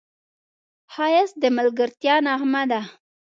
[0.93, 2.81] ښایست د ملګرتیا نغمه ده